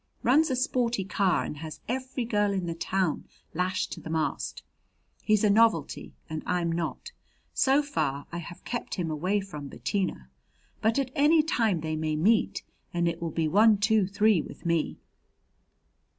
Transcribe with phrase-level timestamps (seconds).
[0.23, 4.63] Runs a sporty car and has every girl in the town lashed to the mast.
[5.21, 7.11] He's a novelty and I'm not.
[7.53, 10.31] So far I have kept him away from Bettina,
[10.81, 14.65] but at any time they may meet, and it will be one two three with
[14.65, 14.97] me."